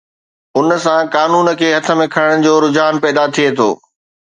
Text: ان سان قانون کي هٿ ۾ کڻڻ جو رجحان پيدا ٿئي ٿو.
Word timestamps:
ان 0.59 0.67
سان 0.85 1.03
قانون 1.17 1.45
کي 1.59 1.67
هٿ 1.75 1.87
۾ 2.01 2.09
کڻڻ 2.15 2.35
جو 2.49 2.53
رجحان 2.67 2.93
پيدا 3.07 3.23
ٿئي 3.35 3.47
ٿو. 3.57 3.69